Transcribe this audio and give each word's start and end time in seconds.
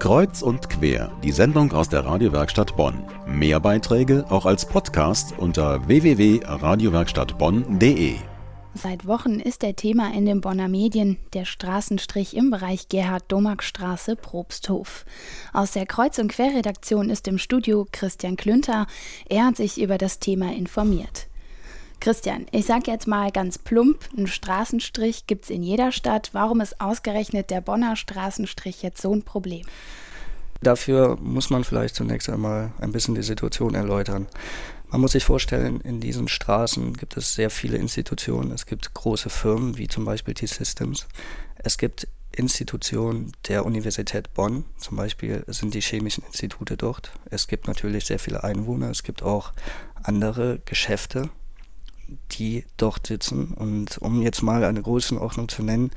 Kreuz 0.00 0.40
und 0.40 0.70
quer, 0.70 1.12
die 1.22 1.30
Sendung 1.30 1.72
aus 1.72 1.90
der 1.90 2.06
Radiowerkstatt 2.06 2.74
Bonn. 2.74 3.04
Mehr 3.26 3.60
Beiträge 3.60 4.24
auch 4.30 4.46
als 4.46 4.64
Podcast 4.64 5.34
unter 5.36 5.86
www.radiowerkstattbonn.de. 5.86 8.14
Seit 8.72 9.06
Wochen 9.06 9.40
ist 9.40 9.60
der 9.60 9.76
Thema 9.76 10.14
in 10.14 10.24
den 10.24 10.40
Bonner 10.40 10.68
Medien 10.68 11.18
der 11.34 11.44
Straßenstrich 11.44 12.34
im 12.34 12.50
Bereich 12.50 12.88
Gerhard-Domack-Straße 12.88 14.16
Probsthof. 14.16 15.04
Aus 15.52 15.72
der 15.72 15.84
Kreuz- 15.84 16.18
und 16.18 16.32
Querredaktion 16.32 17.10
ist 17.10 17.28
im 17.28 17.36
Studio 17.36 17.86
Christian 17.92 18.36
Klünter. 18.36 18.86
Er 19.28 19.44
hat 19.44 19.58
sich 19.58 19.78
über 19.78 19.98
das 19.98 20.18
Thema 20.18 20.54
informiert. 20.54 21.28
Christian, 22.00 22.46
ich 22.50 22.64
sag 22.64 22.86
jetzt 22.86 23.06
mal 23.06 23.30
ganz 23.30 23.58
plump, 23.58 24.08
einen 24.16 24.26
Straßenstrich 24.26 25.26
gibt 25.26 25.44
es 25.44 25.50
in 25.50 25.62
jeder 25.62 25.92
Stadt. 25.92 26.30
Warum 26.32 26.62
ist 26.62 26.80
ausgerechnet 26.80 27.50
der 27.50 27.60
Bonner 27.60 27.94
Straßenstrich 27.94 28.82
jetzt 28.82 29.02
so 29.02 29.14
ein 29.14 29.22
Problem? 29.22 29.66
Dafür 30.62 31.18
muss 31.20 31.50
man 31.50 31.62
vielleicht 31.62 31.94
zunächst 31.94 32.30
einmal 32.30 32.72
ein 32.78 32.92
bisschen 32.92 33.14
die 33.14 33.22
Situation 33.22 33.74
erläutern. 33.74 34.26
Man 34.88 35.02
muss 35.02 35.12
sich 35.12 35.24
vorstellen, 35.24 35.80
in 35.82 36.00
diesen 36.00 36.28
Straßen 36.28 36.96
gibt 36.96 37.16
es 37.16 37.34
sehr 37.34 37.50
viele 37.50 37.76
Institutionen. 37.76 38.50
Es 38.50 38.66
gibt 38.66 38.92
große 38.92 39.30
Firmen 39.30 39.76
wie 39.76 39.86
zum 39.86 40.04
Beispiel 40.04 40.34
T-Systems. 40.34 41.06
Es 41.56 41.78
gibt 41.78 42.08
Institutionen 42.34 43.32
der 43.48 43.66
Universität 43.66 44.32
Bonn, 44.34 44.64
zum 44.78 44.96
Beispiel 44.96 45.44
sind 45.48 45.74
die 45.74 45.80
chemischen 45.80 46.24
Institute 46.24 46.76
dort. 46.76 47.12
Es 47.30 47.46
gibt 47.46 47.66
natürlich 47.66 48.06
sehr 48.06 48.18
viele 48.18 48.42
Einwohner. 48.44 48.90
Es 48.90 49.02
gibt 49.02 49.22
auch 49.22 49.52
andere 50.02 50.60
Geschäfte, 50.64 51.30
die 52.32 52.64
dort 52.76 53.06
sitzen. 53.06 53.52
Und 53.54 53.98
um 53.98 54.22
jetzt 54.22 54.42
mal 54.42 54.64
eine 54.64 54.82
Größenordnung 54.82 55.48
zu 55.48 55.62
nennen, 55.62 55.90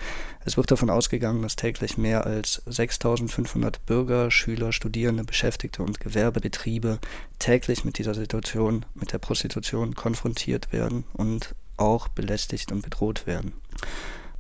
es 0.45 0.57
wird 0.57 0.71
davon 0.71 0.89
ausgegangen, 0.89 1.41
dass 1.41 1.55
täglich 1.55 1.97
mehr 1.97 2.25
als 2.25 2.61
6500 2.65 3.85
Bürger, 3.85 4.31
Schüler, 4.31 4.71
Studierende, 4.71 5.23
Beschäftigte 5.23 5.83
und 5.83 5.99
Gewerbebetriebe 5.99 6.99
täglich 7.39 7.85
mit 7.85 7.97
dieser 7.97 8.13
Situation, 8.13 8.85
mit 8.95 9.13
der 9.13 9.19
Prostitution 9.19 9.95
konfrontiert 9.95 10.71
werden 10.71 11.03
und 11.13 11.55
auch 11.77 12.07
belästigt 12.07 12.71
und 12.71 12.81
bedroht 12.81 13.25
werden. 13.25 13.53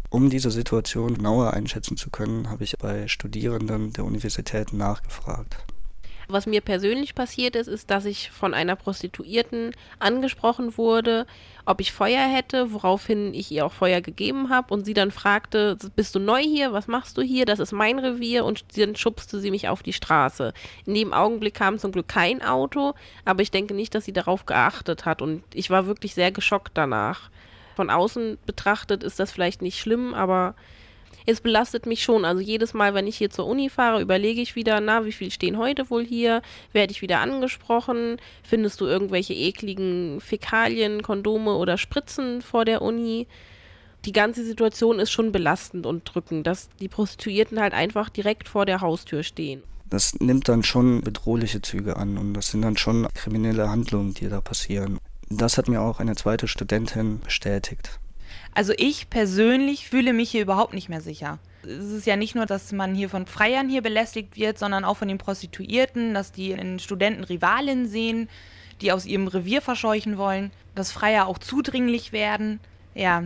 Um 0.09 0.29
diese 0.29 0.51
Situation 0.51 1.15
genauer 1.15 1.53
einschätzen 1.53 1.97
zu 1.97 2.11
können, 2.11 2.49
habe 2.49 2.63
ich 2.63 2.77
bei 2.77 3.07
Studierenden 3.07 3.93
der 3.93 4.05
Universität 4.05 4.71
nachgefragt. 4.71 5.57
Was 6.27 6.45
mir 6.45 6.61
persönlich 6.61 7.15
passiert 7.15 7.55
ist, 7.55 7.67
ist, 7.67 7.89
dass 7.89 8.05
ich 8.05 8.31
von 8.31 8.53
einer 8.53 8.75
Prostituierten 8.75 9.71
angesprochen 9.99 10.77
wurde, 10.77 11.25
ob 11.65 11.81
ich 11.81 11.91
Feuer 11.91 12.27
hätte, 12.27 12.73
woraufhin 12.73 13.33
ich 13.33 13.51
ihr 13.51 13.65
auch 13.65 13.71
Feuer 13.73 14.01
gegeben 14.01 14.49
habe 14.49 14.73
und 14.73 14.85
sie 14.85 14.93
dann 14.93 15.11
fragte, 15.11 15.77
bist 15.95 16.15
du 16.15 16.19
neu 16.19 16.41
hier, 16.41 16.73
was 16.73 16.87
machst 16.87 17.17
du 17.17 17.21
hier, 17.21 17.45
das 17.45 17.59
ist 17.59 17.71
mein 17.71 17.99
Revier 17.99 18.45
und 18.45 18.77
dann 18.77 18.95
schubste 18.95 19.39
sie 19.39 19.51
mich 19.51 19.67
auf 19.69 19.83
die 19.83 19.93
Straße. 19.93 20.53
In 20.85 20.93
dem 20.93 21.13
Augenblick 21.13 21.53
kam 21.53 21.77
zum 21.77 21.91
Glück 21.91 22.07
kein 22.07 22.41
Auto, 22.41 22.93
aber 23.25 23.41
ich 23.41 23.51
denke 23.51 23.73
nicht, 23.73 23.95
dass 23.95 24.05
sie 24.05 24.13
darauf 24.13 24.45
geachtet 24.45 25.05
hat 25.05 25.21
und 25.21 25.43
ich 25.53 25.69
war 25.69 25.87
wirklich 25.87 26.13
sehr 26.13 26.31
geschockt 26.31 26.71
danach. 26.73 27.29
Von 27.75 27.89
außen 27.89 28.37
betrachtet 28.45 29.03
ist 29.03 29.19
das 29.19 29.31
vielleicht 29.31 29.61
nicht 29.61 29.79
schlimm, 29.79 30.13
aber 30.13 30.55
es 31.25 31.41
belastet 31.41 31.85
mich 31.85 32.03
schon. 32.03 32.25
Also 32.25 32.41
jedes 32.41 32.73
Mal, 32.73 32.93
wenn 32.93 33.07
ich 33.07 33.17
hier 33.17 33.29
zur 33.29 33.47
Uni 33.47 33.69
fahre, 33.69 34.01
überlege 34.01 34.41
ich 34.41 34.55
wieder, 34.55 34.79
na, 34.79 35.05
wie 35.05 35.11
viel 35.11 35.31
stehen 35.31 35.57
heute 35.57 35.89
wohl 35.89 36.05
hier? 36.05 36.41
Werde 36.71 36.91
ich 36.91 37.01
wieder 37.01 37.19
angesprochen? 37.19 38.17
Findest 38.43 38.81
du 38.81 38.85
irgendwelche 38.85 39.33
ekligen 39.33 40.19
Fäkalien, 40.21 41.01
Kondome 41.01 41.55
oder 41.55 41.77
Spritzen 41.77 42.41
vor 42.41 42.65
der 42.65 42.81
Uni? 42.81 43.27
Die 44.05 44.11
ganze 44.11 44.43
Situation 44.43 44.99
ist 44.99 45.11
schon 45.11 45.31
belastend 45.31 45.85
und 45.85 46.03
drückend, 46.03 46.45
dass 46.45 46.69
die 46.79 46.89
Prostituierten 46.89 47.59
halt 47.59 47.73
einfach 47.73 48.09
direkt 48.09 48.49
vor 48.49 48.65
der 48.65 48.81
Haustür 48.81 49.23
stehen. 49.23 49.63
Das 49.89 50.19
nimmt 50.19 50.49
dann 50.49 50.63
schon 50.63 51.01
bedrohliche 51.01 51.61
Züge 51.61 51.95
an 51.95 52.17
und 52.17 52.33
das 52.33 52.47
sind 52.47 52.63
dann 52.63 52.75
schon 52.75 53.07
kriminelle 53.13 53.69
Handlungen, 53.69 54.13
die 54.13 54.27
da 54.27 54.41
passieren. 54.41 54.97
Das 55.29 55.57
hat 55.57 55.69
mir 55.69 55.81
auch 55.81 55.99
eine 55.99 56.15
zweite 56.15 56.47
Studentin 56.47 57.19
bestätigt. 57.19 57.99
Also 58.53 58.73
ich 58.77 59.09
persönlich 59.09 59.87
fühle 59.89 60.13
mich 60.13 60.31
hier 60.31 60.41
überhaupt 60.41 60.73
nicht 60.73 60.89
mehr 60.89 61.01
sicher. 61.01 61.39
Es 61.63 61.91
ist 61.91 62.05
ja 62.05 62.15
nicht 62.15 62.35
nur, 62.35 62.45
dass 62.45 62.71
man 62.71 62.93
hier 62.93 63.09
von 63.09 63.25
Freiern 63.25 63.69
hier 63.69 63.81
belästigt 63.81 64.35
wird, 64.35 64.59
sondern 64.59 64.83
auch 64.83 64.97
von 64.97 65.07
den 65.07 65.17
Prostituierten, 65.17 66.13
dass 66.13 66.31
die 66.31 66.51
in 66.51 66.79
Studenten 66.79 67.23
Rivalen 67.23 67.87
sehen, 67.87 68.29
die 68.81 68.91
aus 68.91 69.05
ihrem 69.05 69.27
Revier 69.27 69.61
verscheuchen 69.61 70.17
wollen, 70.17 70.51
dass 70.75 70.91
Freier 70.91 71.27
auch 71.27 71.37
zudringlich 71.37 72.11
werden. 72.11 72.59
Ja. 72.93 73.23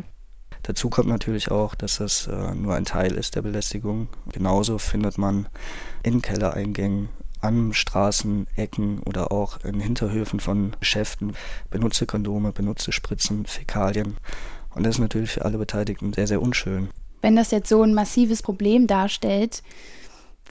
Dazu 0.63 0.89
kommt 0.89 1.07
natürlich 1.07 1.49
auch, 1.49 1.75
dass 1.75 1.97
das 1.97 2.27
äh, 2.27 2.53
nur 2.53 2.75
ein 2.75 2.85
Teil 2.85 3.13
ist 3.13 3.35
der 3.35 3.41
Belästigung. 3.41 4.09
Genauso 4.31 4.77
findet 4.77 5.17
man 5.17 5.47
in 6.03 6.21
Kellereingängen 6.21 7.09
an 7.41 7.73
Straßenecken 7.73 8.99
oder 8.99 9.31
auch 9.31 9.63
in 9.63 9.79
Hinterhöfen 9.79 10.39
von 10.39 10.75
Geschäften 10.79 11.35
benutzte 11.69 12.05
Kondome, 12.05 12.51
benutzte 12.51 12.91
Spritzen, 12.91 13.45
Fäkalien. 13.45 14.17
Und 14.77 14.83
das 14.83 14.95
ist 14.95 15.01
natürlich 15.01 15.31
für 15.31 15.43
alle 15.43 15.57
Beteiligten 15.57 16.13
sehr, 16.13 16.27
sehr 16.27 16.39
unschön. 16.39 16.89
Wenn 17.23 17.35
das 17.35 17.49
jetzt 17.49 17.67
so 17.67 17.81
ein 17.81 17.95
massives 17.95 18.43
Problem 18.43 18.85
darstellt, 18.85 19.63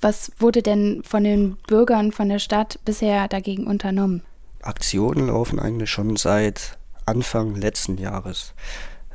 was 0.01 0.33
wurde 0.41 0.63
denn 0.63 1.03
von 1.05 1.23
den 1.23 1.57
Bürgern 1.69 2.11
von 2.11 2.29
der 2.29 2.41
Stadt 2.41 2.81
bisher 2.85 3.29
dagegen 3.29 3.69
unternommen? 3.69 4.23
Aktionen 4.63 5.29
laufen 5.29 5.61
eigentlich 5.61 5.91
schon 5.91 6.17
seit 6.17 6.77
Anfang 7.07 7.55
letzten 7.55 7.99
Jahres. 7.99 8.53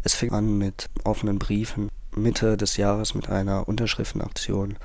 Es 0.01 0.16
fing 0.16 0.31
an 0.31 0.57
mit 0.57 0.89
offenen 1.03 1.39
Briefen, 1.39 1.89
Mitte 2.16 2.55
des 2.55 2.78
Jahres 2.78 3.13
mit 3.13 3.29
einer 3.29 3.67
Unterschriftenaktion. 3.67 4.78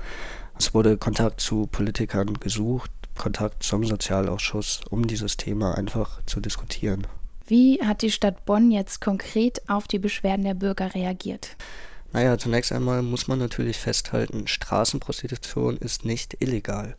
Es 0.58 0.75
wurde 0.75 0.98
Kontakt 0.98 1.41
zu 1.41 1.69
Politikern 1.69 2.34
gesucht, 2.34 2.91
Kontakt 3.16 3.62
zum 3.62 3.84
Sozialausschuss, 3.84 4.81
um 4.91 5.06
dieses 5.06 5.37
Thema 5.37 5.78
einfach 5.78 6.20
zu 6.26 6.41
diskutieren. 6.41 7.06
Wie 7.47 7.81
hat 7.81 8.03
die 8.03 8.11
Stadt 8.11 8.45
Bonn 8.45 8.73
jetzt 8.73 9.01
konkret 9.01 9.62
auf 9.69 9.87
die 9.87 10.01
Beschwerden 10.01 10.45
der 10.45 10.55
Bürger 10.55 10.95
reagiert? 10.95 11.57
Naja, 12.12 12.39
zunächst 12.39 12.73
einmal 12.73 13.03
muss 13.03 13.29
man 13.29 13.39
natürlich 13.39 13.79
festhalten, 13.79 14.49
Straßenprostitution 14.49 15.77
ist 15.77 16.05
nicht 16.05 16.37
illegal. 16.41 16.97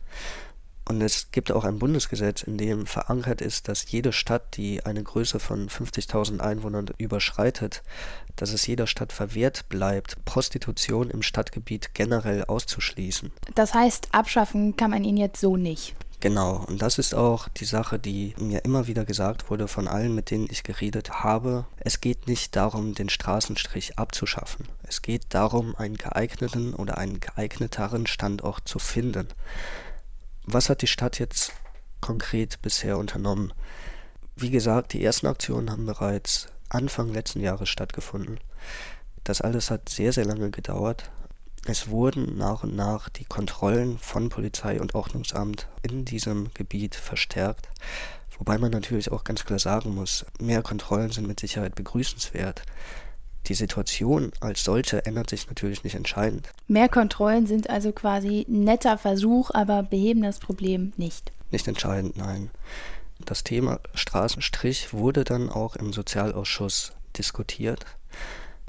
Und 0.88 1.02
es 1.02 1.30
gibt 1.32 1.52
auch 1.52 1.64
ein 1.64 1.78
Bundesgesetz, 1.78 2.42
in 2.44 2.56
dem 2.56 2.86
verankert 2.86 3.42
ist, 3.42 3.68
dass 3.68 3.90
jede 3.90 4.10
Stadt, 4.10 4.56
die 4.56 4.86
eine 4.86 5.02
Größe 5.02 5.38
von 5.38 5.68
50.000 5.68 6.40
Einwohnern 6.40 6.86
überschreitet, 6.96 7.82
dass 8.36 8.54
es 8.54 8.66
jeder 8.66 8.86
Stadt 8.86 9.12
verwehrt 9.12 9.68
bleibt, 9.68 10.24
Prostitution 10.24 11.10
im 11.10 11.20
Stadtgebiet 11.20 11.92
generell 11.92 12.44
auszuschließen. 12.44 13.32
Das 13.54 13.74
heißt, 13.74 14.08
abschaffen 14.12 14.76
kann 14.76 14.92
man 14.92 15.04
ihn 15.04 15.18
jetzt 15.18 15.42
so 15.42 15.58
nicht. 15.58 15.94
Genau, 16.20 16.64
und 16.66 16.82
das 16.82 16.98
ist 16.98 17.14
auch 17.14 17.48
die 17.48 17.64
Sache, 17.64 18.00
die 18.00 18.34
mir 18.38 18.64
immer 18.64 18.88
wieder 18.88 19.04
gesagt 19.04 19.50
wurde 19.50 19.68
von 19.68 19.86
allen, 19.86 20.16
mit 20.16 20.32
denen 20.32 20.48
ich 20.50 20.64
geredet 20.64 21.22
habe. 21.22 21.64
Es 21.78 22.00
geht 22.00 22.26
nicht 22.26 22.56
darum, 22.56 22.94
den 22.94 23.08
Straßenstrich 23.08 24.00
abzuschaffen. 24.00 24.66
Es 24.82 25.00
geht 25.00 25.26
darum, 25.28 25.76
einen 25.76 25.96
geeigneten 25.96 26.74
oder 26.74 26.98
einen 26.98 27.20
geeigneteren 27.20 28.08
Standort 28.08 28.66
zu 28.66 28.80
finden. 28.80 29.28
Was 30.44 30.68
hat 30.68 30.82
die 30.82 30.88
Stadt 30.88 31.20
jetzt 31.20 31.52
konkret 32.00 32.60
bisher 32.62 32.98
unternommen? 32.98 33.52
Wie 34.34 34.50
gesagt, 34.50 34.94
die 34.94 35.04
ersten 35.04 35.28
Aktionen 35.28 35.70
haben 35.70 35.86
bereits 35.86 36.48
Anfang 36.68 37.12
letzten 37.12 37.40
Jahres 37.40 37.68
stattgefunden. 37.68 38.40
Das 39.22 39.40
alles 39.40 39.70
hat 39.70 39.88
sehr, 39.88 40.12
sehr 40.12 40.24
lange 40.24 40.50
gedauert, 40.50 41.12
es 41.66 41.88
wurden 41.88 42.36
nach 42.36 42.62
und 42.62 42.74
nach 42.74 43.08
die 43.08 43.24
Kontrollen 43.24 43.98
von 43.98 44.28
Polizei 44.28 44.80
und 44.80 44.94
Ordnungsamt 44.94 45.68
in 45.82 46.04
diesem 46.04 46.52
Gebiet 46.54 46.94
verstärkt, 46.94 47.68
wobei 48.38 48.58
man 48.58 48.70
natürlich 48.70 49.10
auch 49.12 49.24
ganz 49.24 49.44
klar 49.44 49.58
sagen 49.58 49.94
muss, 49.94 50.24
mehr 50.40 50.62
Kontrollen 50.62 51.10
sind 51.10 51.26
mit 51.26 51.40
Sicherheit 51.40 51.74
begrüßenswert. 51.74 52.62
Die 53.46 53.54
Situation 53.54 54.32
als 54.40 54.64
solche 54.64 55.06
ändert 55.06 55.30
sich 55.30 55.48
natürlich 55.48 55.84
nicht 55.84 55.94
entscheidend. 55.94 56.50
Mehr 56.66 56.88
Kontrollen 56.88 57.46
sind 57.46 57.70
also 57.70 57.92
quasi 57.92 58.44
netter 58.48 58.98
Versuch, 58.98 59.50
aber 59.52 59.82
beheben 59.82 60.22
das 60.22 60.38
Problem 60.38 60.92
nicht. 60.96 61.32
Nicht 61.50 61.66
entscheidend, 61.66 62.16
nein. 62.16 62.50
Das 63.24 63.44
Thema 63.44 63.80
Straßenstrich 63.94 64.92
wurde 64.92 65.24
dann 65.24 65.48
auch 65.48 65.76
im 65.76 65.92
Sozialausschuss 65.92 66.92
diskutiert. 67.16 67.84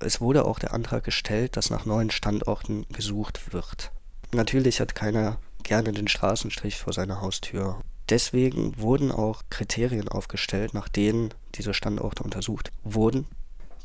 Es 0.02 0.22
wurde 0.22 0.46
auch 0.46 0.60
der 0.60 0.74
Antrag 0.74 1.04
gestellt, 1.04 1.58
dass 1.58 1.70
nach 1.70 1.86
neuen 1.86 2.12
Standorten 2.12 2.86
gesucht 2.90 3.54
wird. 3.54 3.92
Natürlich 4.32 4.80
hat 4.80 4.96
keiner 4.96 5.38
gerne 5.64 5.92
den 5.92 6.08
Straßenstrich 6.08 6.78
vor 6.78 6.94
seiner 6.94 7.22
Haustür. 7.22 7.82
Deswegen 8.10 8.78
wurden 8.80 9.12
auch 9.12 9.44
Kriterien 9.50 10.08
aufgestellt, 10.08 10.74
nach 10.74 10.90
denen 10.90 11.34
diese 11.56 11.74
Standorte 11.74 12.24
untersucht 12.24 12.72
wurden. 12.84 13.28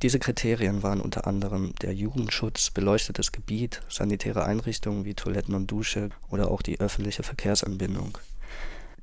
Diese 0.03 0.19
Kriterien 0.19 0.83
waren 0.83 1.01
unter 1.01 1.27
anderem 1.27 1.75
der 1.83 1.95
Jugendschutz, 1.95 2.71
beleuchtetes 2.71 3.33
Gebiet, 3.33 3.83
sanitäre 3.89 4.45
Einrichtungen 4.45 5.05
wie 5.05 5.15
Toiletten 5.15 5.55
und 5.55 5.71
Dusche 5.71 6.11
oder 6.31 6.51
auch 6.51 6.63
die 6.63 6.81
öffentliche 6.81 7.23
Verkehrsanbindung. 7.23 8.19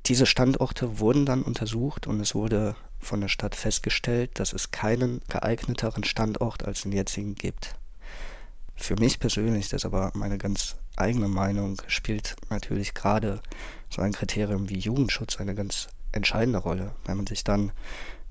Diese 0.06 0.26
Standorte 0.26 0.98
wurden 0.98 1.26
dann 1.26 1.42
untersucht 1.42 2.08
und 2.08 2.20
es 2.20 2.34
wurde 2.34 2.74
von 2.98 3.20
der 3.20 3.28
Stadt 3.28 3.54
festgestellt, 3.54 4.40
dass 4.40 4.52
es 4.52 4.72
keinen 4.72 5.20
geeigneteren 5.28 6.02
Standort 6.02 6.64
als 6.64 6.82
den 6.82 6.92
jetzigen 6.92 7.36
gibt. 7.36 7.74
Für 8.74 8.96
mich 8.96 9.20
persönlich, 9.20 9.68
das 9.68 9.82
ist 9.82 9.86
aber 9.86 10.10
meine 10.14 10.38
ganz 10.38 10.76
eigene 10.96 11.28
Meinung 11.28 11.80
spielt 11.86 12.34
natürlich 12.50 12.94
gerade 12.94 13.40
so 13.90 14.02
ein 14.02 14.12
Kriterium 14.12 14.68
wie 14.68 14.78
Jugendschutz 14.78 15.38
eine 15.38 15.54
ganz 15.54 15.88
entscheidende 16.10 16.58
Rolle. 16.58 16.96
Wenn 17.04 17.18
man 17.18 17.26
sich 17.26 17.44
dann 17.44 17.70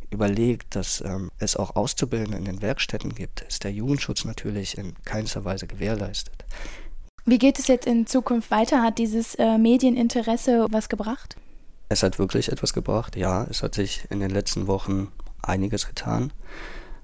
überlegt, 0.09 0.75
dass 0.75 0.99
ähm, 1.01 1.31
es 1.39 1.55
auch 1.55 1.77
Auszubildende 1.77 2.37
in 2.37 2.43
den 2.43 2.61
Werkstätten 2.61 3.15
gibt, 3.15 3.41
ist 3.41 3.63
der 3.63 3.71
Jugendschutz 3.71 4.25
natürlich 4.25 4.77
in 4.77 4.93
keinster 5.05 5.45
Weise 5.45 5.67
gewährleistet. 5.67 6.43
Wie 7.25 7.37
geht 7.37 7.59
es 7.59 7.67
jetzt 7.67 7.87
in 7.87 8.07
Zukunft 8.07 8.51
weiter? 8.51 8.81
Hat 8.83 8.97
dieses 8.97 9.35
äh, 9.35 9.57
Medieninteresse 9.57 10.67
was 10.69 10.89
gebracht? 10.89 11.37
Es 11.91 12.03
hat 12.03 12.19
wirklich 12.19 12.49
etwas 12.49 12.71
gebracht, 12.71 13.17
ja. 13.17 13.45
Es 13.49 13.63
hat 13.63 13.75
sich 13.75 14.05
in 14.09 14.21
den 14.21 14.29
letzten 14.29 14.67
Wochen 14.67 15.11
einiges 15.41 15.87
getan. 15.87 16.31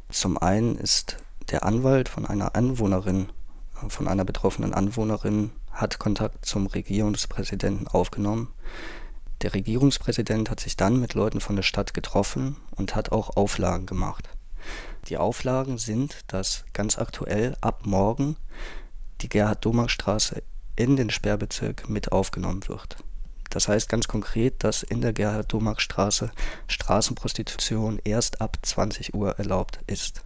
Zum 0.08 0.38
einen 0.38 0.78
ist 0.78 1.18
der 1.52 1.66
Anwalt 1.66 2.08
von 2.08 2.26
einer 2.26 2.56
Anwohnerin, 2.56 3.28
äh, 3.84 3.90
von 3.90 4.08
einer 4.08 4.24
betroffenen 4.24 4.74
Anwohnerin, 4.74 5.52
hat 5.74 6.00
Kontakt 6.00 6.46
zum 6.46 6.68
Regierungspräsidenten 6.68 7.90
aufgenommen. 7.90 8.54
Der 9.42 9.54
Regierungspräsident 9.54 10.50
hat 10.50 10.62
sich 10.62 10.78
dann 10.78 11.02
mit 11.02 11.16
Leuten 11.16 11.42
von 11.42 11.58
der 11.58 11.64
Stadt 11.64 11.94
getroffen 11.94 12.56
und 12.72 12.96
hat 12.96 13.12
auch 13.12 13.36
Auflagen 13.36 13.88
gemacht. 13.88 14.30
Die 15.10 15.18
Auflagen 15.18 15.80
sind, 15.80 16.20
dass 16.28 16.64
ganz 16.72 16.98
aktuell 16.98 17.58
ab 17.60 17.82
morgen 17.86 18.38
die 19.20 19.28
Gerhard-Domark-Straße 19.28 20.44
in 20.78 20.96
den 20.96 21.10
Sperrbezirk 21.10 21.90
mit 21.90 22.14
aufgenommen 22.14 22.66
wird. 22.70 22.96
Das 23.50 23.68
heißt 23.68 23.90
ganz 23.90 24.08
konkret, 24.08 24.64
dass 24.64 24.84
in 24.84 25.02
der 25.02 25.14
Gerhard-Domark-Straße 25.14 26.32
Straßenprostitution 26.68 28.00
erst 28.04 28.42
ab 28.42 28.58
20 28.62 29.14
Uhr 29.14 29.38
erlaubt 29.40 29.80
ist. 29.88 30.24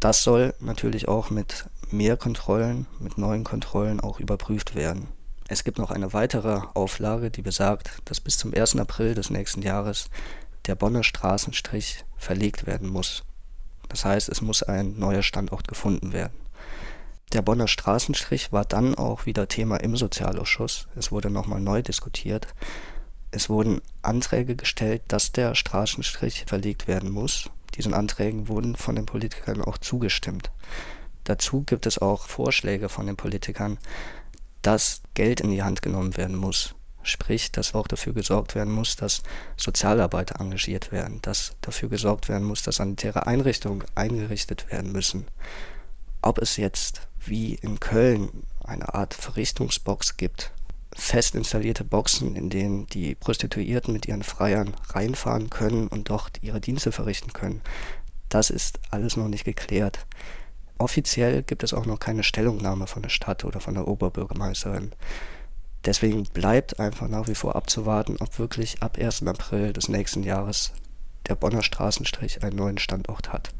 Das 0.00 0.22
soll 0.22 0.54
natürlich 0.60 1.08
auch 1.08 1.30
mit 1.30 1.66
mehr 1.90 2.16
Kontrollen, 2.16 2.86
mit 2.98 3.18
neuen 3.18 3.44
Kontrollen 3.44 4.00
auch 4.00 4.20
überprüft 4.20 4.74
werden. 4.74 5.08
Es 5.48 5.64
gibt 5.64 5.78
noch 5.78 5.90
eine 5.90 6.12
weitere 6.12 6.60
Auflage, 6.74 7.30
die 7.30 7.42
besagt, 7.42 7.90
dass 8.06 8.20
bis 8.20 8.38
zum 8.38 8.52
1. 8.54 8.76
April 8.76 9.14
des 9.14 9.30
nächsten 9.30 9.62
Jahres 9.62 10.08
der 10.66 10.74
Bonner 10.74 11.04
Straßenstrich 11.04 12.04
verlegt 12.16 12.66
werden 12.66 12.88
muss. 12.88 13.24
Das 13.88 14.04
heißt, 14.04 14.28
es 14.28 14.40
muss 14.40 14.62
ein 14.62 14.98
neuer 14.98 15.22
Standort 15.22 15.68
gefunden 15.68 16.12
werden. 16.12 16.43
Der 17.34 17.42
Bonner 17.42 17.66
Straßenstrich 17.66 18.52
war 18.52 18.64
dann 18.64 18.94
auch 18.94 19.26
wieder 19.26 19.48
Thema 19.48 19.78
im 19.78 19.96
Sozialausschuss. 19.96 20.86
Es 20.94 21.10
wurde 21.10 21.30
nochmal 21.30 21.60
neu 21.60 21.82
diskutiert. 21.82 22.46
Es 23.32 23.50
wurden 23.50 23.82
Anträge 24.02 24.54
gestellt, 24.54 25.02
dass 25.08 25.32
der 25.32 25.56
Straßenstrich 25.56 26.44
verlegt 26.46 26.86
werden 26.86 27.10
muss. 27.10 27.50
Diesen 27.74 27.92
Anträgen 27.92 28.46
wurden 28.46 28.76
von 28.76 28.94
den 28.94 29.04
Politikern 29.04 29.62
auch 29.62 29.78
zugestimmt. 29.78 30.52
Dazu 31.24 31.64
gibt 31.64 31.86
es 31.86 31.98
auch 31.98 32.28
Vorschläge 32.28 32.88
von 32.88 33.08
den 33.08 33.16
Politikern, 33.16 33.78
dass 34.62 35.02
Geld 35.14 35.40
in 35.40 35.50
die 35.50 35.64
Hand 35.64 35.82
genommen 35.82 36.16
werden 36.16 36.36
muss. 36.36 36.76
Sprich, 37.02 37.50
dass 37.50 37.74
auch 37.74 37.88
dafür 37.88 38.12
gesorgt 38.12 38.54
werden 38.54 38.72
muss, 38.72 38.94
dass 38.94 39.24
Sozialarbeiter 39.56 40.40
engagiert 40.40 40.92
werden, 40.92 41.18
dass 41.22 41.56
dafür 41.62 41.88
gesorgt 41.88 42.28
werden 42.28 42.46
muss, 42.46 42.62
dass 42.62 42.76
sanitäre 42.76 43.26
Einrichtungen 43.26 43.82
eingerichtet 43.96 44.70
werden 44.70 44.92
müssen. 44.92 45.26
Ob 46.22 46.38
es 46.38 46.56
jetzt 46.56 47.08
wie 47.26 47.54
in 47.54 47.80
Köln 47.80 48.44
eine 48.62 48.94
Art 48.94 49.14
Verrichtungsbox 49.14 50.16
gibt, 50.16 50.52
fest 50.94 51.34
installierte 51.34 51.84
Boxen, 51.84 52.36
in 52.36 52.50
denen 52.50 52.86
die 52.86 53.14
Prostituierten 53.14 53.92
mit 53.92 54.06
ihren 54.06 54.22
Freiern 54.22 54.74
reinfahren 54.88 55.50
können 55.50 55.88
und 55.88 56.08
dort 56.10 56.42
ihre 56.42 56.60
Dienste 56.60 56.92
verrichten 56.92 57.32
können, 57.32 57.60
das 58.28 58.50
ist 58.50 58.80
alles 58.90 59.16
noch 59.16 59.28
nicht 59.28 59.44
geklärt. 59.44 60.06
Offiziell 60.78 61.42
gibt 61.42 61.62
es 61.62 61.72
auch 61.72 61.86
noch 61.86 61.98
keine 61.98 62.24
Stellungnahme 62.24 62.86
von 62.86 63.02
der 63.02 63.08
Stadt 63.08 63.44
oder 63.44 63.60
von 63.60 63.74
der 63.74 63.86
Oberbürgermeisterin. 63.86 64.92
Deswegen 65.84 66.24
bleibt 66.24 66.80
einfach 66.80 67.08
nach 67.08 67.28
wie 67.28 67.34
vor 67.34 67.54
abzuwarten, 67.54 68.16
ob 68.20 68.38
wirklich 68.38 68.82
ab 68.82 68.98
1. 68.98 69.26
April 69.26 69.72
des 69.72 69.88
nächsten 69.88 70.22
Jahres 70.22 70.72
der 71.28 71.36
Bonner 71.36 71.62
Straßenstrich 71.62 72.42
einen 72.42 72.56
neuen 72.56 72.78
Standort 72.78 73.32
hat. 73.32 73.50